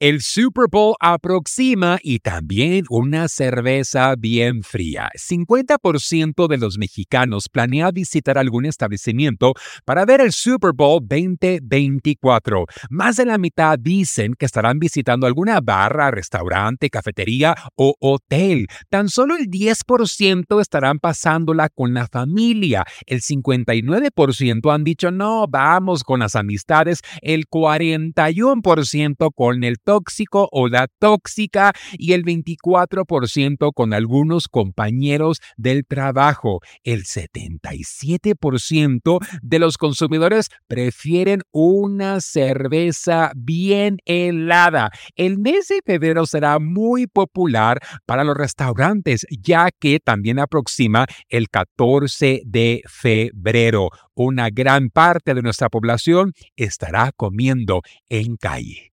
El 0.00 0.22
Super 0.22 0.64
Bowl 0.70 0.94
aproxima 0.98 1.98
y 2.02 2.20
también 2.20 2.86
una 2.88 3.28
cerveza 3.28 4.14
bien 4.16 4.62
fría. 4.62 5.10
50% 5.14 6.48
de 6.48 6.56
los 6.56 6.78
mexicanos 6.78 7.50
planea 7.50 7.90
visitar 7.90 8.38
algún 8.38 8.64
establecimiento 8.64 9.52
para 9.84 10.06
ver 10.06 10.22
el 10.22 10.32
Super 10.32 10.72
Bowl 10.72 11.06
2024. 11.06 12.64
Más 12.88 13.16
de 13.16 13.26
la 13.26 13.36
mitad 13.36 13.78
dicen 13.78 14.32
que 14.38 14.46
estarán 14.46 14.78
visitando 14.78 15.26
alguna 15.26 15.60
barra, 15.60 16.10
restaurante, 16.10 16.88
cafetería 16.88 17.54
o 17.74 17.94
hotel. 18.00 18.68
Tan 18.88 19.10
solo 19.10 19.36
el 19.36 19.50
10% 19.50 20.62
estarán 20.62 20.98
pasándola 20.98 21.68
con 21.68 21.92
la 21.92 22.06
familia. 22.06 22.86
El 23.04 23.20
59% 23.20 24.74
han 24.74 24.82
dicho 24.82 25.10
no, 25.10 25.46
vamos 25.46 26.04
con 26.04 26.20
las 26.20 26.36
amistades. 26.36 27.00
El 27.20 27.50
41% 27.50 29.30
con 29.34 29.62
el 29.62 29.78
tóxico 29.90 30.48
o 30.52 30.68
la 30.68 30.86
tóxica 31.00 31.72
y 31.94 32.12
el 32.12 32.24
24% 32.24 33.72
con 33.74 33.92
algunos 33.92 34.46
compañeros 34.46 35.40
del 35.56 35.84
trabajo. 35.84 36.60
El 36.84 37.06
77% 37.06 39.18
de 39.42 39.58
los 39.58 39.78
consumidores 39.78 40.50
prefieren 40.68 41.42
una 41.50 42.20
cerveza 42.20 43.32
bien 43.34 43.96
helada. 44.04 44.92
El 45.16 45.38
mes 45.38 45.66
de 45.66 45.80
febrero 45.84 46.24
será 46.24 46.60
muy 46.60 47.08
popular 47.08 47.80
para 48.06 48.22
los 48.22 48.36
restaurantes 48.36 49.26
ya 49.30 49.70
que 49.76 49.98
también 49.98 50.38
aproxima 50.38 51.06
el 51.28 51.48
14 51.48 52.42
de 52.44 52.82
febrero. 52.86 53.88
Una 54.14 54.50
gran 54.50 54.90
parte 54.90 55.34
de 55.34 55.42
nuestra 55.42 55.68
población 55.68 56.32
estará 56.54 57.10
comiendo 57.16 57.82
en 58.08 58.36
calle. 58.36 58.89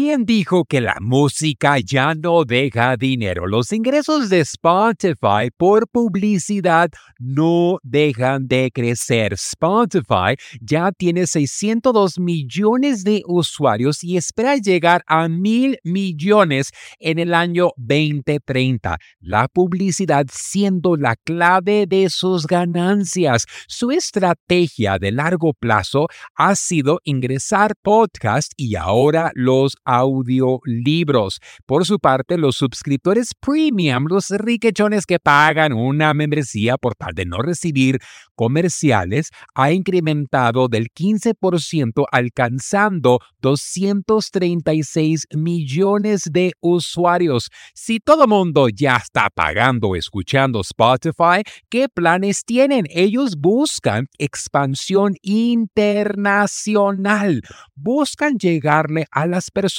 ¿Quién 0.00 0.26
dijo 0.26 0.64
que 0.64 0.80
la 0.80 0.94
música 1.00 1.80
ya 1.80 2.14
no 2.14 2.44
deja 2.44 2.96
dinero? 2.96 3.48
Los 3.48 3.72
ingresos 3.72 4.30
de 4.30 4.38
Spotify 4.42 5.50
por 5.56 5.88
publicidad 5.88 6.88
no 7.18 7.80
dejan 7.82 8.46
de 8.46 8.70
crecer. 8.72 9.32
Spotify 9.32 10.36
ya 10.60 10.92
tiene 10.92 11.26
602 11.26 12.20
millones 12.20 13.02
de 13.02 13.24
usuarios 13.26 14.04
y 14.04 14.16
espera 14.16 14.54
llegar 14.54 15.02
a 15.08 15.26
mil 15.26 15.80
millones 15.82 16.70
en 17.00 17.18
el 17.18 17.34
año 17.34 17.72
2030. 17.76 18.98
La 19.18 19.48
publicidad 19.48 20.26
siendo 20.30 20.94
la 20.94 21.16
clave 21.16 21.86
de 21.88 22.08
sus 22.08 22.46
ganancias. 22.46 23.46
Su 23.66 23.90
estrategia 23.90 25.00
de 25.00 25.10
largo 25.10 25.54
plazo 25.54 26.06
ha 26.36 26.54
sido 26.54 27.00
ingresar 27.02 27.74
podcast 27.82 28.52
y 28.56 28.76
ahora 28.76 29.32
los 29.34 29.76
audiolibros. 29.88 31.40
Por 31.64 31.86
su 31.86 31.98
parte, 31.98 32.36
los 32.36 32.56
suscriptores 32.56 33.30
premium, 33.40 34.04
los 34.06 34.28
riquechones 34.28 35.06
que 35.06 35.18
pagan 35.18 35.72
una 35.72 36.12
membresía 36.12 36.76
por 36.76 36.94
tal 36.94 37.14
de 37.14 37.24
no 37.24 37.38
recibir 37.38 37.98
comerciales, 38.34 39.30
ha 39.54 39.72
incrementado 39.72 40.68
del 40.68 40.88
15% 40.90 42.04
alcanzando 42.12 43.20
236 43.40 45.26
millones 45.34 46.24
de 46.30 46.52
usuarios. 46.60 47.48
Si 47.74 47.98
todo 47.98 48.26
mundo 48.26 48.68
ya 48.68 48.96
está 48.96 49.30
pagando 49.30 49.96
escuchando 49.96 50.60
Spotify, 50.60 51.40
¿qué 51.70 51.88
planes 51.88 52.44
tienen? 52.44 52.84
Ellos 52.90 53.36
buscan 53.38 54.08
expansión 54.18 55.14
internacional, 55.22 57.40
buscan 57.74 58.36
llegarle 58.36 59.06
a 59.10 59.26
las 59.26 59.50
personas 59.50 59.77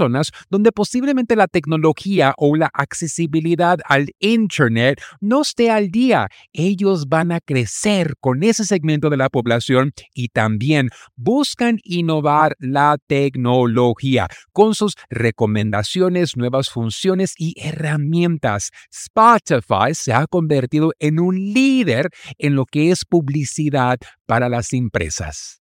donde 0.49 0.71
posiblemente 0.71 1.35
la 1.35 1.47
tecnología 1.47 2.33
o 2.37 2.55
la 2.55 2.69
accesibilidad 2.73 3.79
al 3.85 4.11
Internet 4.19 5.01
no 5.19 5.41
esté 5.41 5.69
al 5.69 5.89
día. 5.89 6.27
Ellos 6.53 7.07
van 7.07 7.31
a 7.31 7.39
crecer 7.39 8.15
con 8.19 8.43
ese 8.43 8.65
segmento 8.65 9.09
de 9.09 9.17
la 9.17 9.29
población 9.29 9.91
y 10.13 10.29
también 10.29 10.89
buscan 11.15 11.79
innovar 11.83 12.55
la 12.59 12.97
tecnología 13.07 14.27
con 14.51 14.75
sus 14.75 14.93
recomendaciones, 15.09 16.37
nuevas 16.37 16.69
funciones 16.69 17.33
y 17.37 17.53
herramientas. 17.57 18.69
Spotify 18.91 19.93
se 19.93 20.13
ha 20.13 20.27
convertido 20.27 20.91
en 20.99 21.19
un 21.19 21.35
líder 21.35 22.09
en 22.37 22.55
lo 22.55 22.65
que 22.65 22.91
es 22.91 23.05
publicidad 23.05 23.97
para 24.25 24.49
las 24.49 24.73
empresas. 24.73 25.58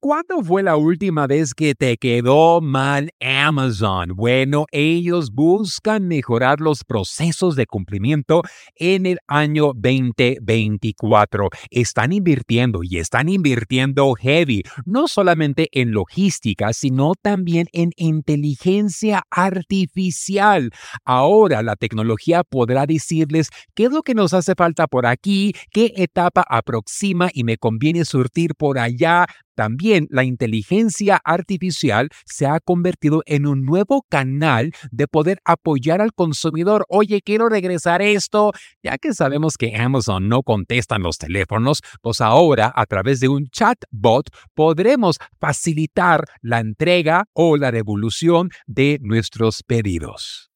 ¿Cuándo 0.00 0.44
fue 0.44 0.62
la 0.62 0.76
última 0.76 1.26
vez 1.26 1.54
que 1.54 1.74
te 1.74 1.96
quedó 1.96 2.60
mal 2.60 3.10
Amazon? 3.20 4.14
Bueno, 4.14 4.66
ellos 4.70 5.32
buscan 5.32 6.06
mejorar 6.06 6.60
los 6.60 6.84
procesos 6.84 7.56
de 7.56 7.66
cumplimiento 7.66 8.42
en 8.76 9.06
el 9.06 9.18
año 9.26 9.72
2024. 9.74 11.48
Están 11.72 12.12
invirtiendo 12.12 12.84
y 12.84 12.98
están 12.98 13.28
invirtiendo 13.28 14.14
heavy, 14.14 14.62
no 14.84 15.08
solamente 15.08 15.68
en 15.72 15.90
logística, 15.90 16.72
sino 16.72 17.14
también 17.20 17.66
en 17.72 17.90
inteligencia 17.96 19.24
artificial. 19.30 20.70
Ahora 21.04 21.64
la 21.64 21.74
tecnología 21.74 22.44
podrá 22.44 22.86
decirles 22.86 23.48
qué 23.74 23.86
es 23.86 23.90
lo 23.90 24.02
que 24.02 24.14
nos 24.14 24.32
hace 24.32 24.54
falta 24.56 24.86
por 24.86 25.06
aquí, 25.06 25.54
qué 25.72 25.92
etapa 25.96 26.44
aproxima 26.48 27.30
y 27.34 27.42
me 27.42 27.56
conviene 27.56 28.04
surtir 28.04 28.54
por 28.54 28.78
allá 28.78 29.26
también 29.58 30.06
la 30.10 30.22
inteligencia 30.22 31.20
artificial 31.24 32.10
se 32.24 32.46
ha 32.46 32.60
convertido 32.60 33.24
en 33.26 33.44
un 33.44 33.64
nuevo 33.64 34.06
canal 34.08 34.70
de 34.92 35.08
poder 35.08 35.40
apoyar 35.44 36.00
al 36.00 36.12
consumidor. 36.12 36.86
Oye, 36.88 37.22
quiero 37.22 37.48
regresar 37.48 38.00
esto. 38.00 38.52
Ya 38.84 38.98
que 38.98 39.12
sabemos 39.12 39.56
que 39.56 39.74
Amazon 39.74 40.28
no 40.28 40.44
contesta 40.44 40.94
en 40.94 41.02
los 41.02 41.18
teléfonos, 41.18 41.80
pues 42.02 42.20
ahora 42.20 42.72
a 42.72 42.86
través 42.86 43.18
de 43.18 43.26
un 43.26 43.48
chatbot 43.48 44.30
podremos 44.54 45.18
facilitar 45.40 46.22
la 46.40 46.60
entrega 46.60 47.24
o 47.32 47.56
la 47.56 47.72
devolución 47.72 48.50
de 48.68 49.00
nuestros 49.02 49.64
pedidos. 49.64 50.52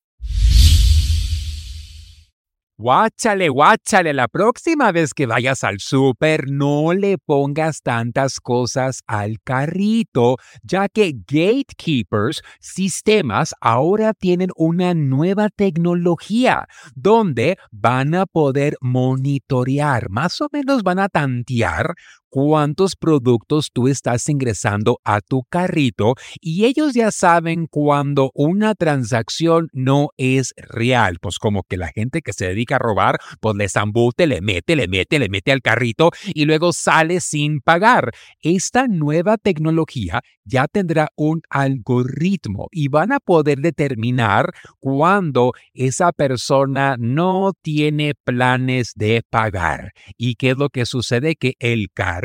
Guáchale, 2.82 3.48
guáchale, 3.48 4.12
la 4.12 4.26
próxima 4.26 4.90
vez 4.90 5.14
que 5.14 5.26
vayas 5.26 5.62
al 5.62 5.78
súper 5.78 6.50
no 6.50 6.92
le 6.92 7.16
pongas 7.16 7.80
tantas 7.80 8.40
cosas 8.40 9.02
al 9.06 9.36
carrito, 9.44 10.36
ya 10.64 10.88
que 10.88 11.12
gatekeepers, 11.12 12.42
sistemas, 12.58 13.54
ahora 13.60 14.14
tienen 14.14 14.50
una 14.56 14.94
nueva 14.94 15.48
tecnología 15.48 16.66
donde 16.96 17.56
van 17.70 18.16
a 18.16 18.26
poder 18.26 18.74
monitorear, 18.80 20.10
más 20.10 20.40
o 20.40 20.48
menos 20.50 20.82
van 20.82 20.98
a 20.98 21.08
tantear 21.08 21.94
cuántos 22.32 22.96
productos 22.96 23.68
tú 23.74 23.88
estás 23.88 24.26
ingresando 24.30 25.00
a 25.04 25.20
tu 25.20 25.42
carrito 25.50 26.14
y 26.40 26.64
ellos 26.64 26.94
ya 26.94 27.10
saben 27.10 27.66
cuando 27.66 28.30
una 28.34 28.74
transacción 28.74 29.68
no 29.74 30.08
es 30.16 30.54
real. 30.56 31.18
Pues 31.20 31.38
como 31.38 31.62
que 31.62 31.76
la 31.76 31.88
gente 31.88 32.22
que 32.22 32.32
se 32.32 32.46
dedica 32.46 32.76
a 32.76 32.78
robar, 32.78 33.18
pues 33.40 33.54
le 33.56 33.68
zambute, 33.68 34.26
le 34.26 34.40
mete, 34.40 34.76
le 34.76 34.88
mete, 34.88 35.18
le 35.18 35.28
mete 35.28 35.52
al 35.52 35.60
carrito 35.60 36.10
y 36.24 36.46
luego 36.46 36.72
sale 36.72 37.20
sin 37.20 37.60
pagar. 37.60 38.12
Esta 38.40 38.88
nueva 38.88 39.36
tecnología 39.36 40.22
ya 40.46 40.68
tendrá 40.68 41.08
un 41.16 41.42
algoritmo 41.50 42.68
y 42.70 42.88
van 42.88 43.12
a 43.12 43.20
poder 43.20 43.58
determinar 43.58 44.54
cuando 44.80 45.52
esa 45.74 46.12
persona 46.12 46.96
no 46.98 47.52
tiene 47.60 48.14
planes 48.14 48.92
de 48.96 49.22
pagar. 49.28 49.92
¿Y 50.16 50.36
qué 50.36 50.52
es 50.52 50.56
lo 50.56 50.70
que 50.70 50.86
sucede? 50.86 51.36
Que 51.36 51.56
el 51.58 51.90
carrito 51.92 52.21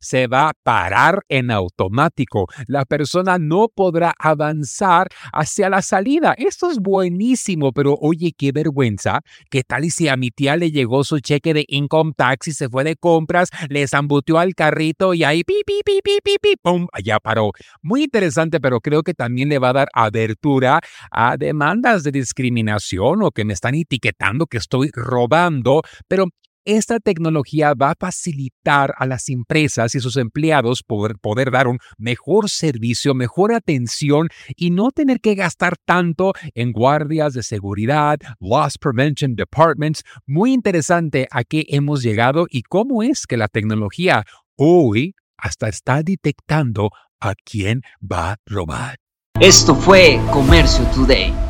se 0.00 0.26
va 0.26 0.48
a 0.48 0.52
parar 0.62 1.22
en 1.28 1.50
automático. 1.50 2.46
La 2.66 2.84
persona 2.84 3.38
no 3.38 3.68
podrá 3.68 4.14
avanzar 4.18 5.08
hacia 5.32 5.70
la 5.70 5.82
salida. 5.82 6.34
Esto 6.36 6.70
es 6.70 6.78
buenísimo, 6.78 7.72
pero 7.72 7.96
oye, 8.00 8.32
qué 8.36 8.52
vergüenza. 8.52 9.20
¿Qué 9.50 9.62
tal 9.62 9.84
y 9.84 9.90
si 9.90 10.08
a 10.08 10.16
mi 10.16 10.30
tía 10.30 10.56
le 10.56 10.70
llegó 10.70 11.04
su 11.04 11.20
cheque 11.20 11.54
de 11.54 11.64
income 11.68 12.12
tax 12.16 12.48
y 12.48 12.52
se 12.52 12.68
fue 12.68 12.84
de 12.84 12.96
compras, 12.96 13.50
le 13.68 13.86
zambuteó 13.86 14.38
al 14.38 14.54
carrito 14.54 15.14
y 15.14 15.24
ahí 15.24 15.44
pi, 15.44 15.62
pi, 15.66 15.80
pi, 15.84 16.00
pi, 16.02 16.18
pi, 16.22 16.36
pi, 16.40 16.54
pum, 16.60 16.86
allá 16.92 17.18
paró? 17.20 17.52
Muy 17.82 18.04
interesante, 18.04 18.60
pero 18.60 18.80
creo 18.80 19.02
que 19.02 19.14
también 19.14 19.48
le 19.48 19.58
va 19.58 19.70
a 19.70 19.74
dar 19.74 19.88
abertura 19.94 20.80
a 21.10 21.36
demandas 21.36 22.02
de 22.02 22.12
discriminación 22.12 23.22
o 23.22 23.30
que 23.30 23.44
me 23.44 23.52
están 23.52 23.74
etiquetando 23.74 24.46
que 24.46 24.58
estoy 24.58 24.90
robando. 24.92 25.82
Pero 26.08 26.26
esta 26.64 27.00
tecnología 27.00 27.74
va 27.74 27.90
a 27.90 27.96
facilitar 27.98 28.94
a 28.98 29.06
las 29.06 29.28
empresas 29.28 29.94
y 29.94 30.00
sus 30.00 30.16
empleados 30.16 30.82
poder, 30.82 31.16
poder 31.18 31.50
dar 31.50 31.68
un 31.68 31.78
mejor 31.98 32.50
servicio, 32.50 33.14
mejor 33.14 33.52
atención 33.52 34.28
y 34.56 34.70
no 34.70 34.90
tener 34.90 35.20
que 35.20 35.34
gastar 35.34 35.76
tanto 35.84 36.32
en 36.54 36.72
guardias 36.72 37.34
de 37.34 37.42
seguridad, 37.42 38.18
loss 38.38 38.78
prevention 38.78 39.34
departments. 39.34 40.02
Muy 40.26 40.52
interesante 40.52 41.26
a 41.30 41.44
qué 41.44 41.66
hemos 41.68 42.02
llegado 42.02 42.46
y 42.50 42.62
cómo 42.62 43.02
es 43.02 43.26
que 43.26 43.36
la 43.36 43.48
tecnología 43.48 44.24
hoy 44.56 45.14
hasta 45.36 45.68
está 45.68 46.02
detectando 46.02 46.90
a 47.20 47.34
quién 47.34 47.82
va 48.00 48.32
a 48.32 48.36
robar. 48.46 48.96
Esto 49.40 49.74
fue 49.74 50.20
Comercio 50.32 50.84
Today. 50.94 51.49